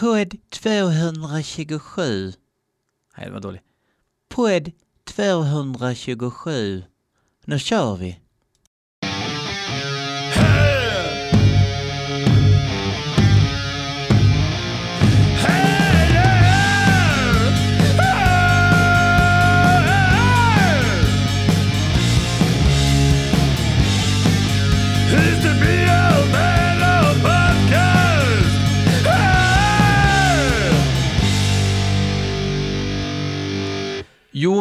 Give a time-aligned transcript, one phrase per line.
[0.00, 2.32] Podd 227.
[3.16, 3.62] Nej, det var dåligt.
[4.28, 4.70] Podd
[5.04, 6.82] 227.
[7.44, 8.20] Nu kör vi.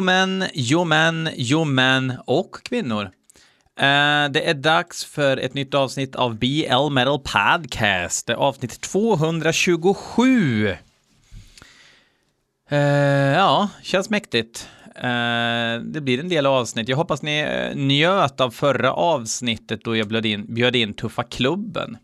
[0.05, 3.11] Men, jo men, jo men och kvinnor.
[3.79, 8.27] Uh, det är dags för ett nytt avsnitt av BL Metal Podcast.
[8.27, 10.67] Det är avsnitt 227.
[10.67, 10.77] Uh,
[12.69, 14.69] eh, ja, känns mäktigt.
[14.97, 16.89] Uh, det blir en del avsnitt.
[16.89, 21.97] Jag hoppas ni njöt av förra avsnittet då jag bjöd in, bjöd in Tuffa Klubben.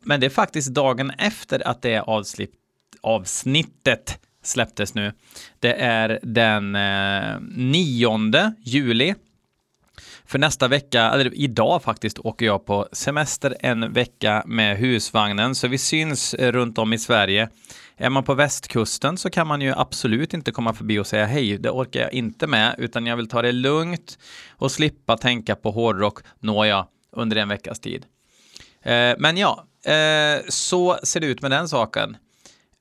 [0.00, 2.50] Men det är faktiskt dagen efter att det avslipp,
[3.02, 5.12] avsnittet släpptes nu.
[5.60, 9.14] Det är den eh, 9 juli.
[10.26, 15.68] För nästa vecka, eller idag faktiskt, åker jag på semester en vecka med husvagnen, så
[15.68, 17.48] vi syns eh, runt om i Sverige.
[17.96, 21.58] Är man på västkusten så kan man ju absolut inte komma förbi och säga hej,
[21.58, 24.18] det orkar jag inte med, utan jag vill ta det lugnt
[24.50, 28.06] och slippa tänka på hårdrock, nåja, under en veckas tid.
[28.82, 32.16] Eh, men ja, eh, så ser det ut med den saken.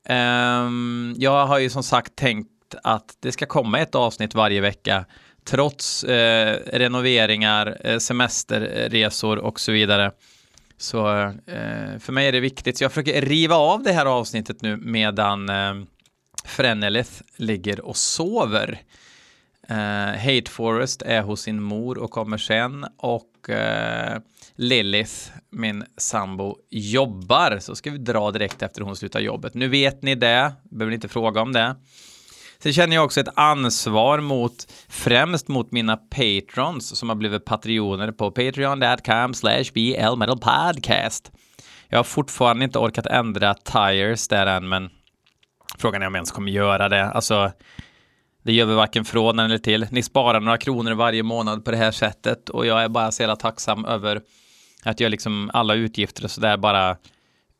[0.10, 2.50] Um, jag har ju som sagt tänkt
[2.84, 5.06] att det ska komma ett avsnitt varje vecka
[5.46, 10.12] trots eh, renoveringar, eh, semesterresor och så vidare.
[10.78, 12.78] Så eh, för mig är det viktigt.
[12.78, 15.74] Så jag försöker riva av det här avsnittet nu medan eh,
[16.46, 18.82] Frenelith ligger och sover.
[19.72, 24.20] Uh, Hate Forest är hos sin mor och kommer sen och uh,
[24.56, 27.60] Lilith, min sambo, jobbar.
[27.60, 29.54] Så ska vi dra direkt efter hon slutar jobbet.
[29.54, 31.76] Nu vet ni det, behöver inte fråga om det.
[32.60, 38.12] Sen känner jag också ett ansvar mot, främst mot mina patrons som har blivit patrioner
[38.12, 41.32] på patreon.com slash blmetalpodcast.
[41.90, 44.90] Jag har fortfarande inte orkat ändra tires där än, men
[45.78, 47.06] frågan är om jag ens kommer göra det.
[47.06, 47.52] Alltså,
[48.44, 49.88] det gör vi varken från eller till.
[49.92, 53.22] Ni sparar några kronor varje månad på det här sättet och jag är bara så
[53.22, 54.22] jävla tacksam över
[54.84, 56.98] att jag liksom alla utgifter och sådär bara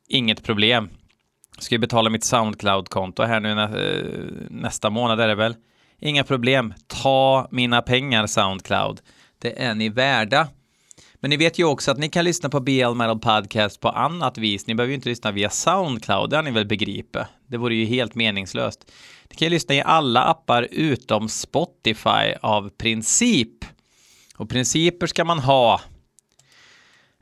[0.08, 0.90] inget problem.
[1.58, 4.04] Ska ju betala mitt Soundcloud-konto här nu nä eh,
[4.50, 5.56] nästa månad är det väl.
[6.00, 6.74] Inga problem.
[6.88, 9.02] Ta mina pengar Soundcloud.
[9.42, 10.48] Det är ni värda.
[11.16, 14.38] Men ni vet ju också att ni kan lyssna på BL Metal Podcast på annat
[14.38, 14.68] vis.
[14.68, 17.22] Ni behöver ju inte lyssna via Soundcloud, det har ni väl begripit.
[17.48, 18.92] Det vore ju helt meningslöst.
[19.30, 23.66] Ni kan ju lyssna i alla appar utom Spotify av princip.
[24.38, 25.82] Och principer ska man ha.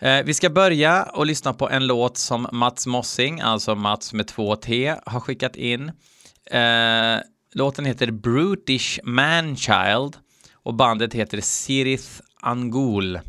[0.01, 4.27] Eh, vi ska börja och lyssna på en låt som Mats Mossing, alltså Mats med
[4.27, 5.91] två T, har skickat in.
[6.45, 7.19] Eh,
[7.53, 10.17] låten heter Brutish Manchild
[10.53, 13.19] och bandet heter Sirith Angul.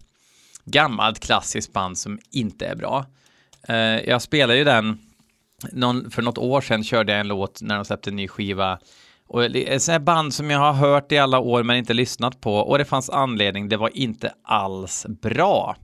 [0.65, 3.07] Gammalt klassiskt band som inte är bra.
[3.69, 4.99] Eh, jag spelar ju den
[5.73, 8.79] någon, för något år sedan körde jag en låt när de släppte en ny skiva.
[9.27, 11.95] Och det är ett här band som jag har hört i alla år men inte
[11.95, 12.57] lyssnat på.
[12.57, 15.77] Och det fanns anledning, det var inte alls bra.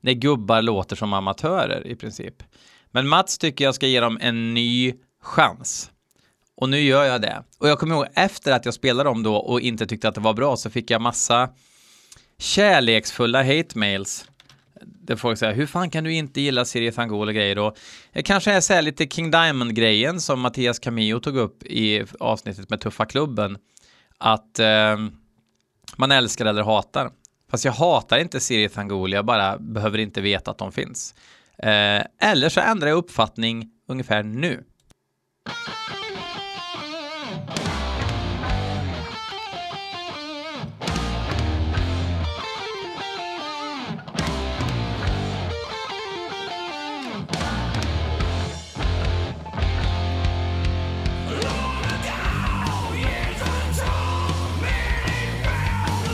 [0.00, 2.42] När gubbar låter som amatörer i princip.
[2.90, 5.90] Men Mats tycker jag ska ge dem en ny chans.
[6.56, 7.42] Och nu gör jag det.
[7.58, 10.20] Och jag kommer ihåg efter att jag spelade dem då och inte tyckte att det
[10.20, 11.48] var bra så fick jag massa
[12.38, 14.29] kärleksfulla hate mails
[14.82, 17.74] där folk säger hur fan kan du inte gilla Sirius Angol och grejer då?
[18.12, 22.70] Det kanske är så här lite King Diamond-grejen som Mattias Camillo tog upp i avsnittet
[22.70, 23.58] med Tuffa Klubben.
[24.18, 24.96] Att eh,
[25.96, 27.10] man älskar eller hatar.
[27.50, 31.14] Fast jag hatar inte Sirius Angol, jag bara behöver inte veta att de finns.
[31.58, 34.64] Eh, eller så ändrar jag uppfattning ungefär nu.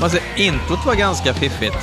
[0.01, 1.77] Alltså, introt var ganska fiffigt.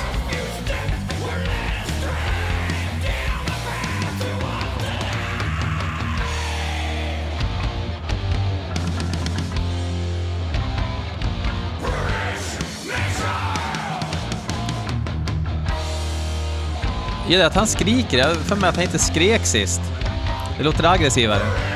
[17.22, 18.18] Jag gillar att han skriker.
[18.18, 19.80] Jag har för mig att han inte skrek sist.
[20.58, 21.73] Det låter aggressivare.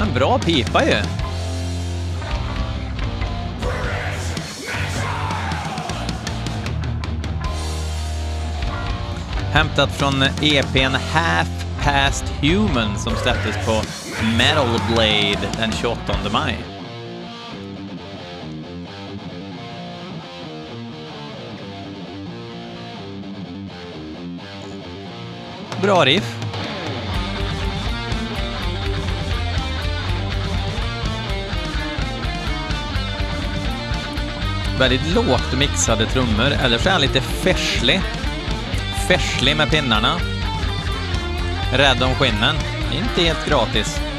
[0.00, 0.96] En bra pipa ju.
[9.52, 11.48] Hämtat från EPn Half
[11.84, 13.82] Past Human som släpptes på
[14.38, 16.58] Metal Blade den 28 maj.
[25.82, 26.39] Bra riff.
[34.80, 38.00] Väldigt lågt mixade trummor, eller så är han lite färslig.
[39.08, 40.20] Färslig med pinnarna.
[41.72, 42.56] Rädd om skinnen.
[42.92, 44.09] Inte helt gratis.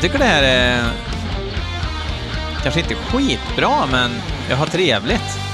[0.00, 0.92] Jag tycker det här är
[2.62, 4.10] kanske inte skitbra, men
[4.50, 5.49] jag har trevligt.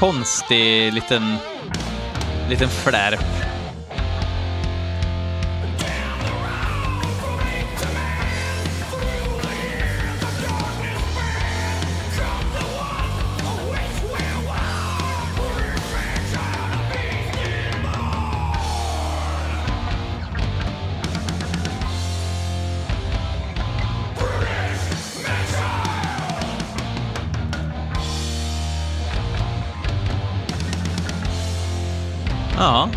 [0.00, 1.38] Konstig liten,
[2.48, 3.49] liten flärp.
[32.60, 32.88] Ja.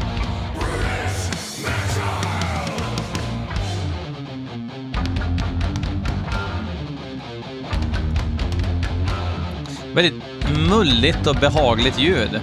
[9.96, 10.24] Väldigt
[10.70, 12.42] mulligt och behagligt ljud.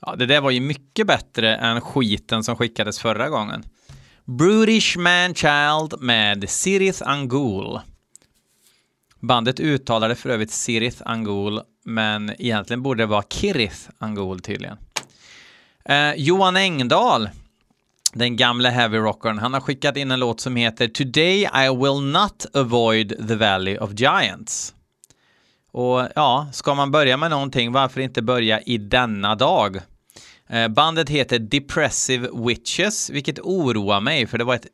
[0.00, 3.64] Ja, det där var ju mycket bättre än skiten som skickades förra gången.
[4.24, 7.80] Brutish Manchild med Sirith Angul.
[9.22, 14.76] Bandet uttalade för övrigt Sirith Angul, men egentligen borde det vara Kirith Angul tydligen.
[15.84, 17.28] Eh, Johan Engdahl,
[18.12, 22.12] den gamla heavy rockern, han har skickat in en låt som heter Today I will
[22.12, 24.74] not avoid the Valley of Giants.
[25.72, 29.80] Och ja, ska man börja med någonting, varför inte börja i denna dag?
[30.48, 34.66] Eh, bandet heter Depressive Witches, vilket oroar mig, för det var ett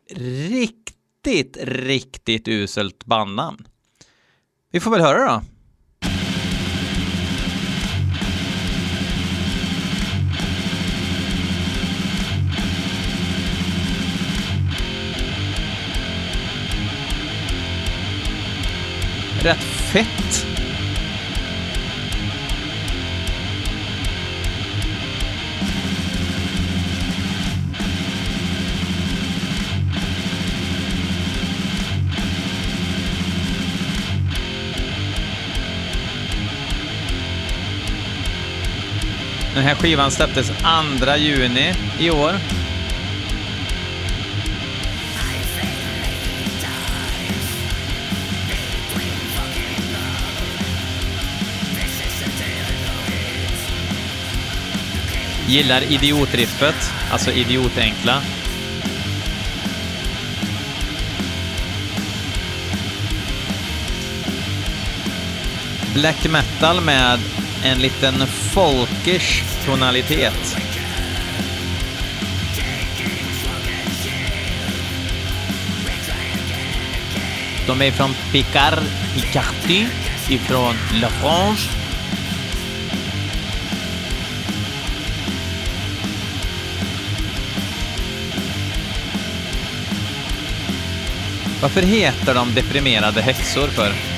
[0.50, 3.66] riktigt, riktigt uselt bandnamn.
[4.70, 5.42] Vi får väl höra då.
[19.42, 20.47] Rätt fett.
[39.58, 42.34] Den här skivan släpptes 2 juni i år.
[55.46, 58.22] Gillar idiotriffet, alltså idiotenkla.
[65.94, 67.18] Black metal med
[67.64, 70.56] en liten folkish tonalitet.
[77.66, 78.78] De är från Picard,
[79.14, 79.88] Picardie,
[80.28, 81.70] ifrån La France.
[91.62, 94.17] Varför heter de deprimerade häxor för?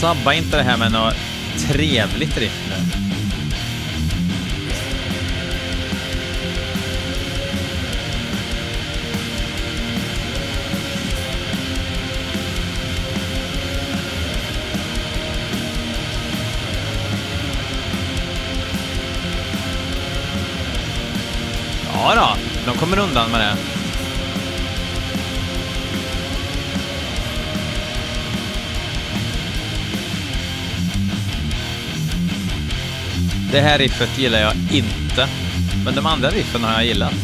[0.00, 1.14] Sabba inte det här med något
[1.68, 2.74] trevligt riff nu.
[21.92, 22.36] Ja då,
[22.72, 23.69] de kommer undan med det.
[33.52, 35.28] Det här riffet gillar jag inte,
[35.84, 37.14] men de andra riffen har jag gillat.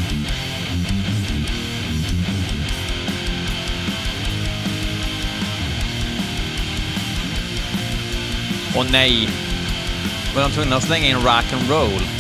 [8.77, 9.29] Och nej,
[10.35, 12.16] var de tvungna att slänga in rock and roll?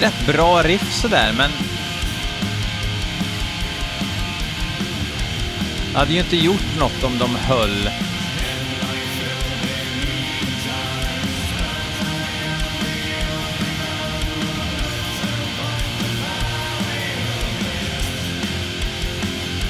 [0.00, 1.50] Rätt bra riff sådär, men...
[5.92, 7.90] Jag hade ju inte gjort något om de höll...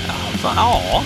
[0.07, 1.03] Ja, fan, ja.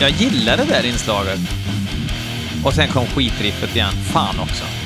[0.00, 1.40] Jag gillade det där inslaget.
[2.64, 3.92] Och sen kom skitriffet igen.
[4.12, 4.79] Fan också.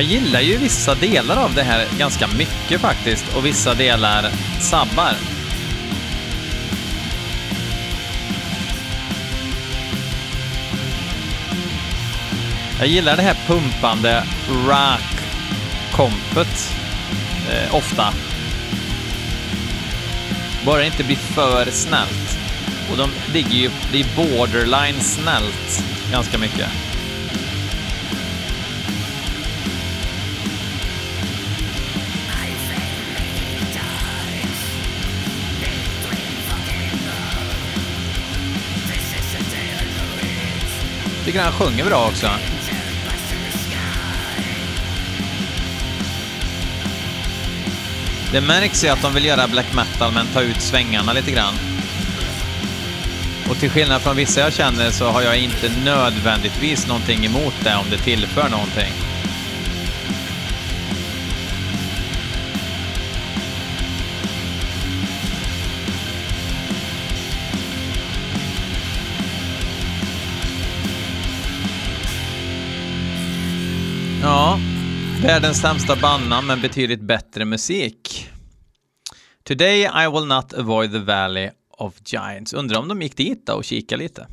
[0.00, 4.30] Jag gillar ju vissa delar av det här ganska mycket faktiskt och vissa delar
[4.60, 5.12] sabbar.
[12.78, 14.24] Jag gillar det här pumpande
[14.66, 16.74] rock-kompet
[17.50, 18.14] eh, ofta.
[20.66, 22.38] Bara det inte blir för snällt.
[22.90, 26.89] Och de ligger ju, det är borderline snällt ganska mycket.
[41.30, 42.26] Tycker han sjunger bra också.
[48.32, 51.54] Det märks ju att de vill göra black metal men ta ut svängarna lite grann.
[53.50, 57.76] Och till skillnad från vissa jag känner så har jag inte nödvändigtvis någonting emot det
[57.76, 58.92] om det tillför någonting.
[75.22, 78.28] Världens sämsta bandnamn men betydligt bättre musik.
[79.42, 82.52] Today I will not avoid the valley of giants.
[82.52, 84.26] Undrar om de gick dit då och kikade lite.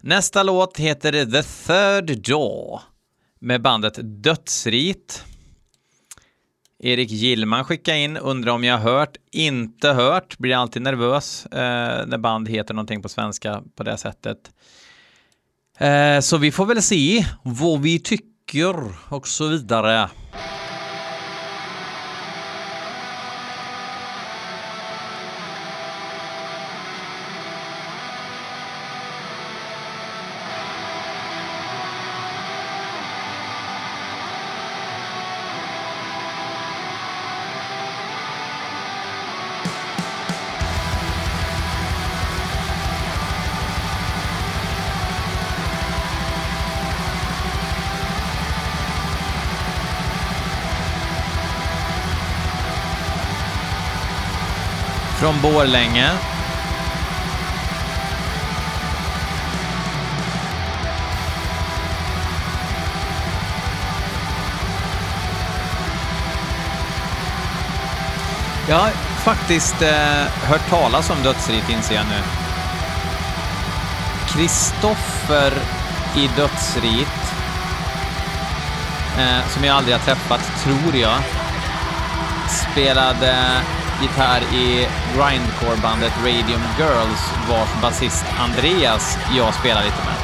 [0.00, 2.80] Nästa låt heter The Third Door
[3.38, 5.24] med bandet Dödsrit.
[6.78, 12.06] Erik Gillman skickade in, undrar om jag har hört, inte hört, blir alltid nervös eh,
[12.06, 14.50] när band heter någonting på svenska på det sättet.
[15.78, 18.27] Eh, så vi får väl se vad vi tycker
[19.08, 20.10] och så vidare.
[55.18, 56.10] Från Borlänge.
[68.68, 68.90] Jag har
[69.24, 69.88] faktiskt eh,
[70.42, 72.22] hört talas om Dödsrit inser jag nu.
[74.28, 75.52] Kristoffer
[76.16, 77.34] i Dödsrit,
[79.18, 81.18] eh, som jag aldrig har träffat, tror jag,
[82.48, 83.34] spelade
[84.00, 84.86] gitarr i
[85.16, 90.14] grindcore-bandet Radium Girls, vars basist Andreas jag spelar lite med.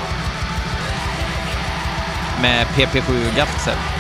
[2.43, 3.94] Med PP7 Gaffsel.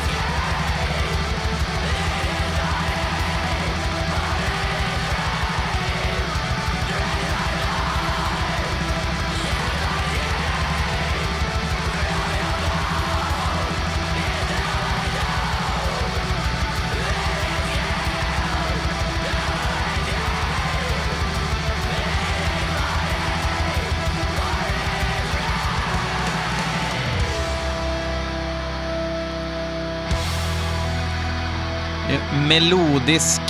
[32.35, 33.43] Melodisk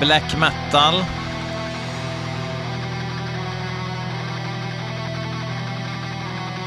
[0.00, 1.04] black metal.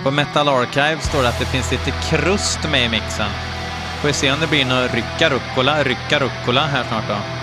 [0.04, 3.30] På Metal Archive står det att det finns lite krust med i mixen.
[4.02, 7.37] Får vi se om det blir någon rycka rucola, rycka rucola här snart då.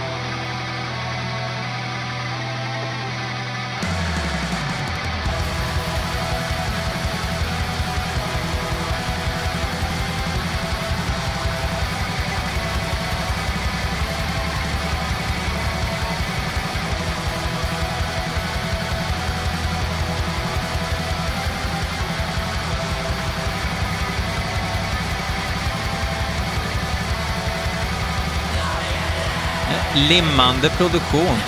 [29.95, 31.39] Limmande produktion.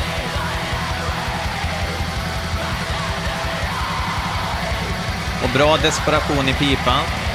[5.43, 7.26] Och bra desperation i pipan.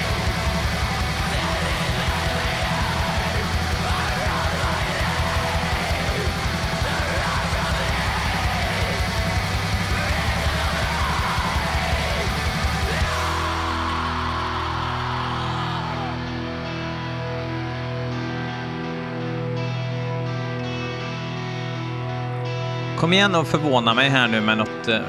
[23.01, 24.99] Kom igen och förvåna mig här nu med något eh,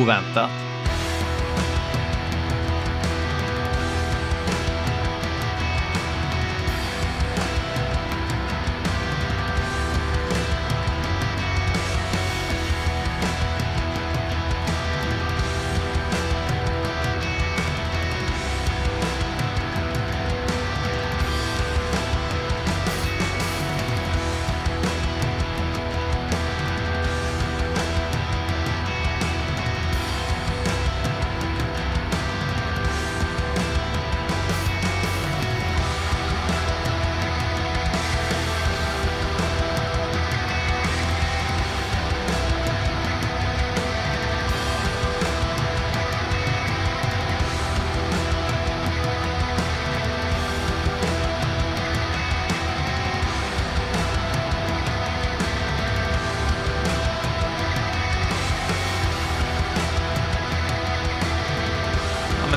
[0.00, 0.61] oväntat.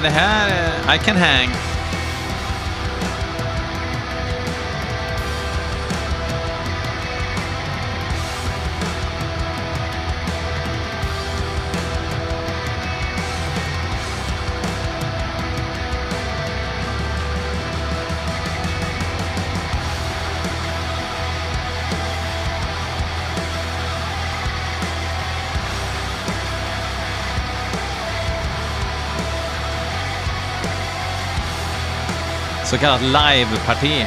[0.05, 0.49] Ja, men det här...
[0.89, 1.64] eh, I can hang.
[32.75, 34.05] Så kallat live-parti.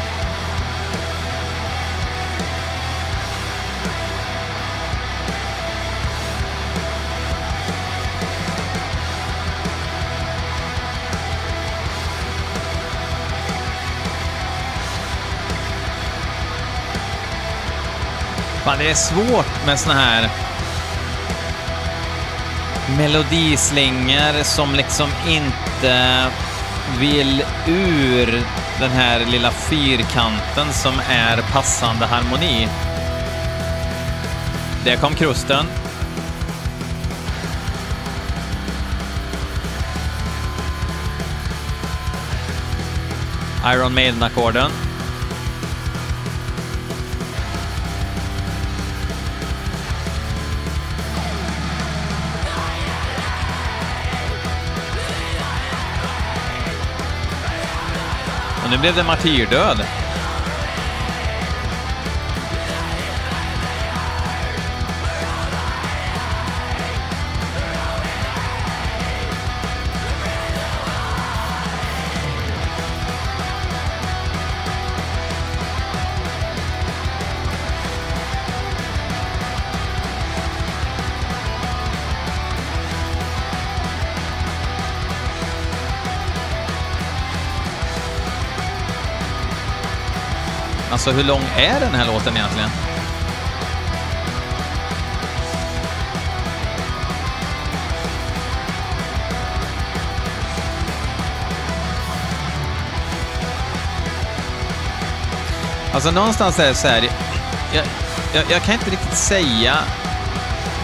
[18.64, 20.31] Fan, det är svårt med såna här
[22.98, 26.26] melodislingor som liksom inte
[26.98, 28.42] vill ur
[28.81, 32.68] den här lilla fyrkanten som är passande harmoni.
[34.85, 35.66] Där kom krusten.
[43.74, 44.88] Iron Maiden-ackorden.
[58.68, 60.07] Och nu blev det martyrdöd.
[91.08, 92.70] Alltså hur lång är den här låten egentligen?
[105.94, 107.02] Alltså någonstans är det så här,
[107.74, 107.84] jag,
[108.34, 109.76] jag, jag kan inte riktigt säga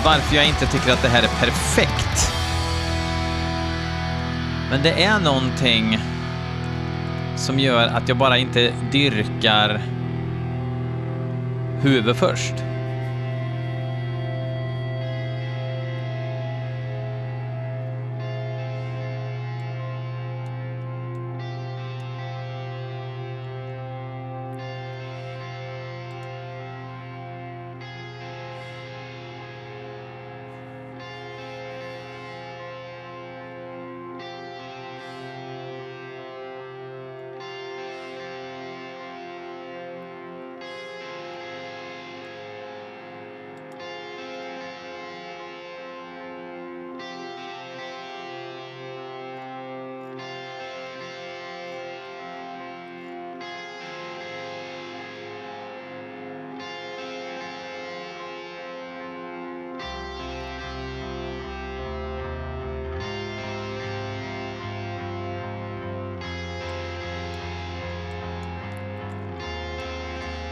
[0.04, 2.32] varför jag inte tycker att det här är perfekt.
[4.70, 5.98] Men det är någonting
[7.36, 9.93] som gör att jag bara inte dyrkar
[11.84, 12.63] huvud först.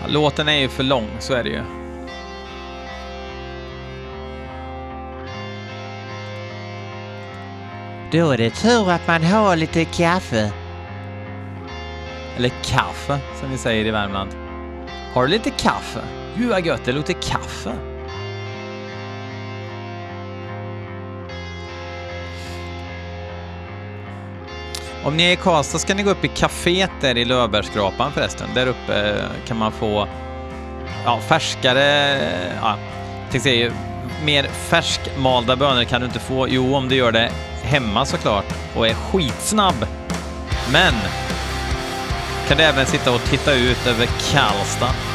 [0.08, 1.62] Låten är ju för lång, så är det ju.
[8.12, 10.52] Då är det tur att man har lite kaffe.
[12.36, 14.30] Eller kaffe, som vi säger i Värmland.
[15.14, 16.00] Har du lite kaffe?
[16.36, 17.91] Gud vad gött, det luktar kaffe.
[25.04, 28.48] Om ni är i Karlstad ska ni gå upp i kaféet där i Löfbergsskrapan förresten.
[28.54, 30.08] Där uppe eh, kan man få
[31.04, 32.18] ja, färskare,
[32.62, 32.76] ja,
[33.30, 33.72] tänkte säga,
[34.24, 36.48] mer färskmalda bönor kan du inte få.
[36.48, 38.44] Jo, om du gör det hemma såklart
[38.76, 39.86] och är skitsnabb.
[40.72, 40.94] Men
[42.48, 45.11] kan du även sitta och titta ut över Karlstad.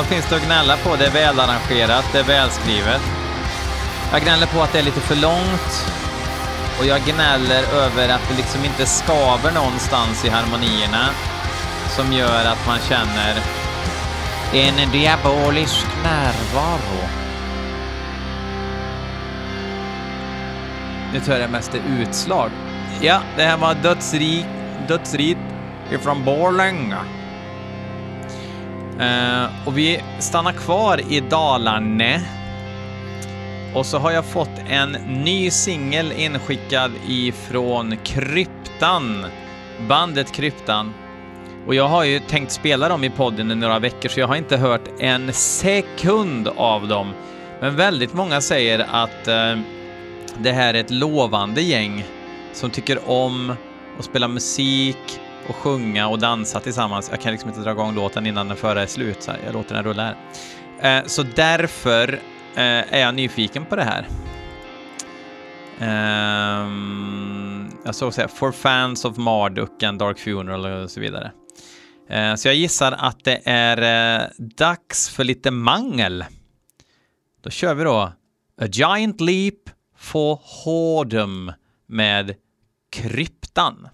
[0.00, 0.96] Vad finns det att gnälla på?
[0.96, 3.02] Det är välarrangerat, det är välskrivet.
[4.12, 5.72] Jag gnäller på att det är lite för långt.
[6.78, 11.08] Och jag gnäller över att det liksom inte skaver någonstans i harmonierna.
[11.88, 13.34] Som gör att man känner
[14.52, 17.00] en diabolisk närvaro.
[21.12, 22.50] Nu tror jag det mest är utslag.
[23.00, 24.46] Ja, det här var dödsrik,
[24.88, 25.38] dödsrit
[25.90, 27.19] ifrån Borlänge.
[29.00, 32.20] Eh, och vi stannar kvar i Dalarne.
[33.74, 34.92] Och så har jag fått en
[35.24, 39.26] ny singel inskickad ifrån Kryptan.
[39.88, 40.92] Bandet Kryptan.
[41.66, 44.36] Och jag har ju tänkt spela dem i podden i några veckor, så jag har
[44.36, 47.12] inte hört en sekund av dem.
[47.60, 49.58] Men väldigt många säger att eh,
[50.38, 52.04] det här är ett lovande gäng
[52.52, 53.54] som tycker om
[53.98, 57.08] att spela musik och sjunga och dansa tillsammans.
[57.10, 59.74] Jag kan liksom inte dra igång låten innan den förra är slut, så jag låter
[59.74, 60.16] den rulla här.
[60.98, 62.12] Eh, så därför
[62.54, 64.08] eh, är jag nyfiken på det här.
[65.80, 71.32] Ehm, jag såg säga For fans of Marduk and Dark Funeral och så vidare.
[72.08, 76.24] Eh, så jag gissar att det är dags för lite mangel.
[77.42, 78.12] Då kör vi då
[78.60, 79.54] A Giant Leap
[79.96, 81.52] for Hordum
[81.86, 82.34] med
[82.90, 83.88] Kryptan.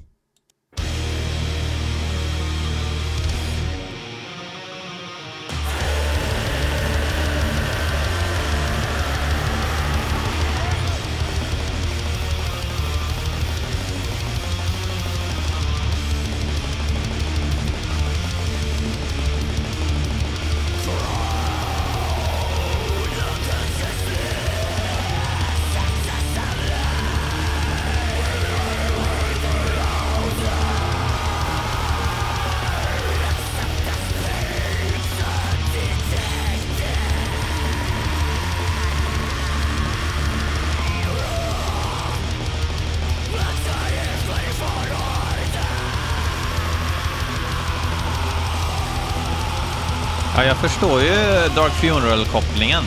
[50.68, 51.14] Förstår ju
[51.54, 52.84] Dark Funeral-kopplingen.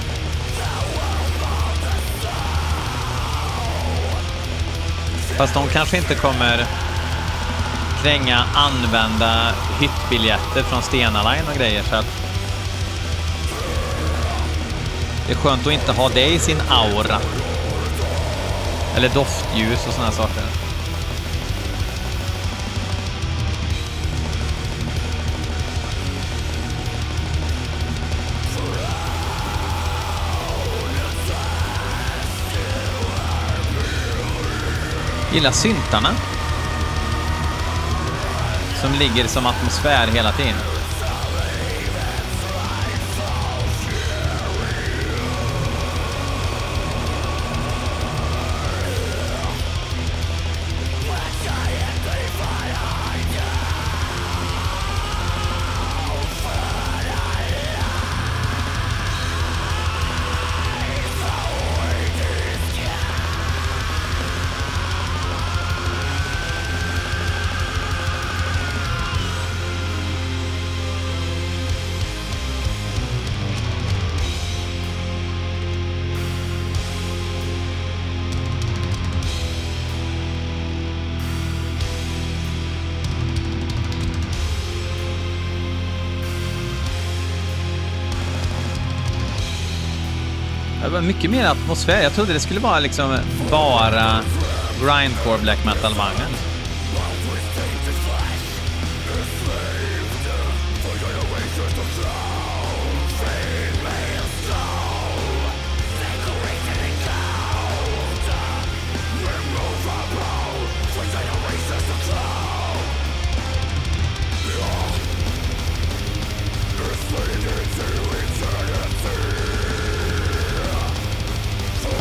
[5.38, 6.66] Fast de kanske inte kommer
[8.04, 12.06] kränga använda hyttbiljetter från Stena Line och grejer, så att
[15.28, 17.20] det är skönt att inte ha det i sin aura.
[18.96, 20.69] Eller doftljus och sådana saker.
[35.34, 36.10] Gillar syntarna.
[38.82, 40.69] Som ligger som atmosfär hela tiden.
[90.90, 92.02] Det var mycket mer atmosfär.
[92.02, 93.18] Jag trodde det skulle vara liksom
[93.52, 94.22] bara
[94.82, 96.49] grindcore black metal-vagnen.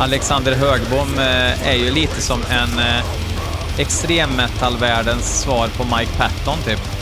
[0.01, 3.05] Alexander Högbom eh, är ju lite som en eh,
[3.79, 6.98] extremmetallvärldens svar på Mike Patton typ.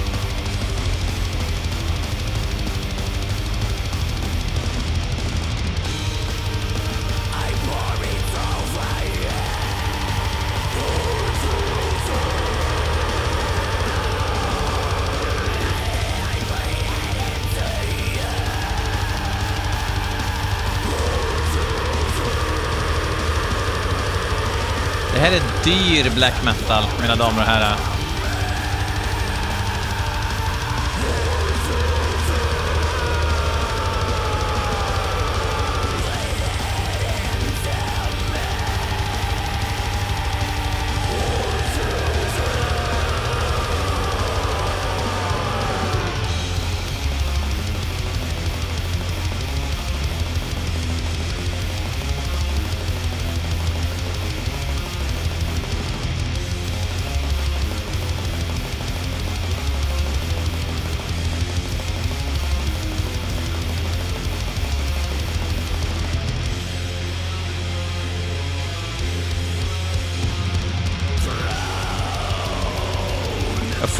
[25.27, 27.96] Här är dyr black metal, mina damer och herrar.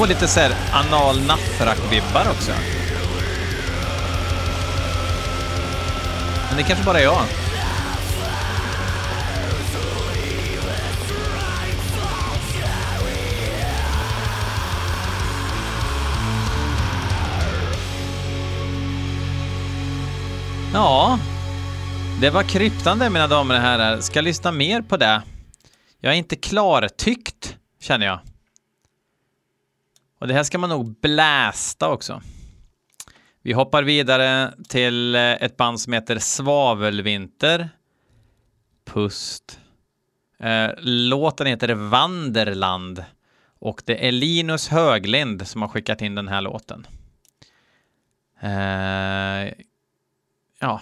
[0.07, 1.17] får lite så här anal
[1.91, 2.53] vibbar också.
[6.49, 7.23] Men det kanske bara jag.
[20.75, 21.19] Ja,
[22.21, 24.01] det var kryptande mina damer och herrar.
[24.01, 25.23] Ska lyssna mer på det.
[26.01, 28.26] Jag är inte klartyckt, känner jag.
[30.19, 32.23] Och det här ska man nog blästa också.
[33.43, 37.69] Vi hoppar vidare till eh, ett band som heter Svavelvinter.
[38.85, 39.61] Pust.
[40.39, 43.05] Eh, låten heter Vanderland
[43.59, 46.87] och det är Linus Höglind som har skickat in den här låten.
[48.41, 49.53] Eh,
[50.61, 50.81] ja,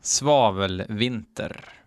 [0.00, 1.77] Svavelvinter.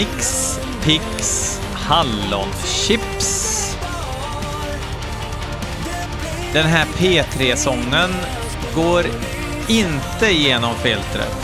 [0.00, 3.56] Nix Pix Hallonchips.
[6.52, 8.10] Den här P3-sången
[8.74, 9.04] går
[9.68, 11.36] inte genom filtret.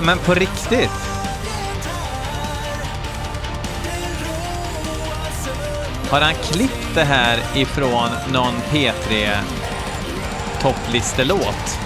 [0.00, 0.90] Men på riktigt?
[6.10, 9.30] Har han klippt det här ifrån någon P3
[10.60, 11.78] topplistelåt?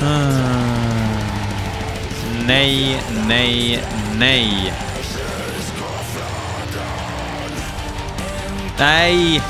[0.00, 0.36] Mm.
[2.46, 3.82] Nej, nej,
[4.18, 4.72] nej.
[8.78, 9.42] Nej!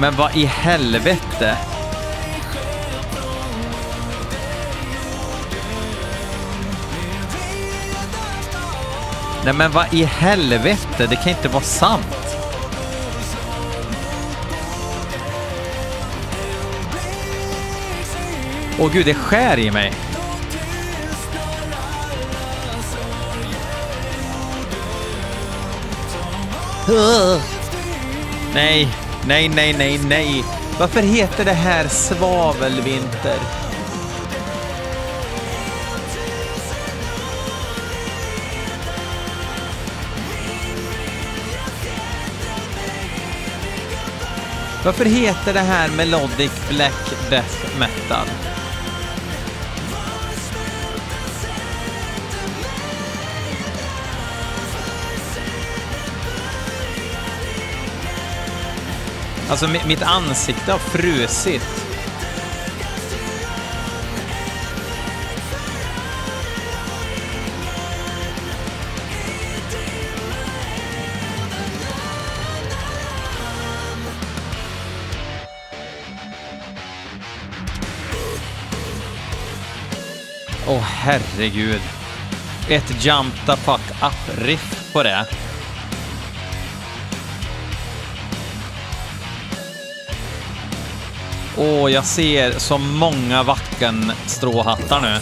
[0.00, 1.56] Men vad i helvete?
[9.44, 12.36] Nej men vad i helvete, det kan inte vara sant.
[18.78, 19.92] Åh gud, det skär i mig.
[28.54, 28.88] Nej,
[29.26, 30.44] nej, nej, nej, nej.
[30.78, 33.59] Varför heter det här svavelvinter?
[44.84, 48.26] Varför heter det här Melodic Black Death Metal?
[59.50, 61.79] Alltså mitt ansikte har frusit.
[80.70, 81.80] Åh herregud.
[82.68, 85.26] Ett jump the fuck up-riff på det.
[91.56, 95.18] Åh, jag ser så många Wacken-stråhattar nu.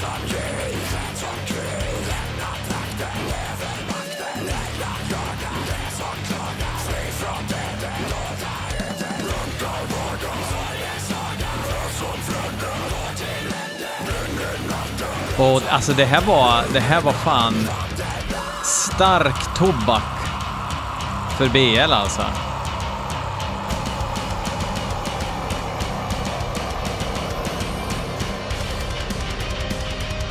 [15.39, 17.69] Och alltså det här var, det här var fan
[18.65, 20.03] stark tobak
[21.39, 22.23] för BL alltså.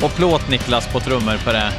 [0.02, 1.72] Och Plåt-Niklas på trummor på det.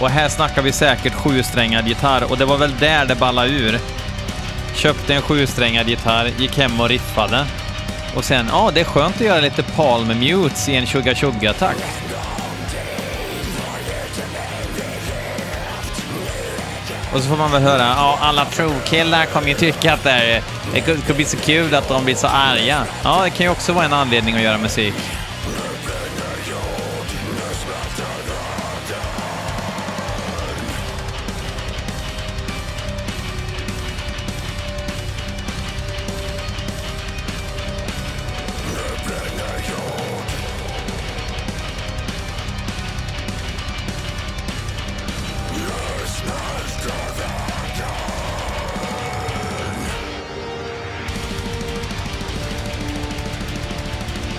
[0.00, 3.78] Och här snackar vi säkert sjusträngad gitarr och det var väl där det ballade ur.
[4.74, 7.46] Köpte en sjusträngad gitarr, gick hem och riffade.
[8.16, 11.76] Och sen, ja, det är skönt att göra lite Palm Mutes i en 20-20-attack.
[17.14, 20.42] Och så får man väl höra, ja, alla true-killar kommer ju tycka att det, är,
[20.74, 22.84] det kommer bli så kul att de blir så arga.
[23.02, 24.94] Ja, det kan ju också vara en anledning att göra musik.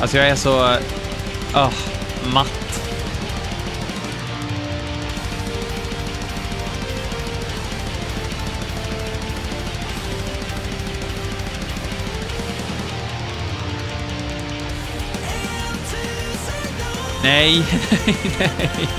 [0.08, 0.60] Alltså jag är så...
[1.54, 1.74] Oh,
[2.34, 2.82] matt.
[17.24, 17.64] Nej,
[18.40, 18.90] nej.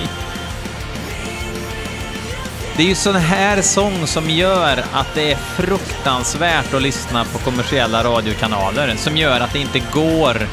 [2.77, 7.39] Det är ju sån här sång som gör att det är fruktansvärt att lyssna på
[7.39, 10.49] kommersiella radiokanaler, som gör att det inte går,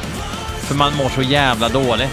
[0.66, 2.10] för man mår så jävla dåligt.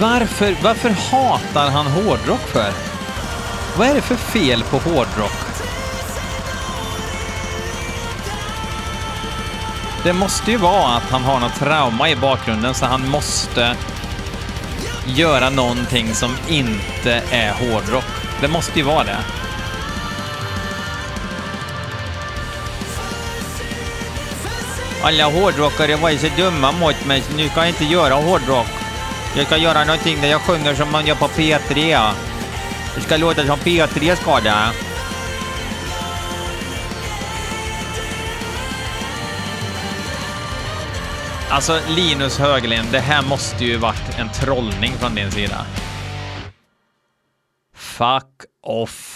[0.00, 2.72] Varför, varför hatar han hårdrock för?
[3.78, 5.53] Vad är det för fel på hårdrock?
[10.04, 13.76] Det måste ju vara att han har något trauma i bakgrunden så han måste
[15.06, 18.04] göra någonting som inte är hårdrock.
[18.40, 19.16] Det måste ju vara det.
[25.02, 28.66] Alla hårdrockare var ju så dumma mot mig så nu ska jag inte göra hårdrock.
[29.36, 32.10] Jag ska göra någonting där jag sjunger som man gör på P3.
[32.94, 34.83] Det ska låta som P3 ska det.
[41.54, 45.66] Alltså Linus Höglind, det här måste ju varit en trollning från din sida.
[47.74, 49.13] Fuck off.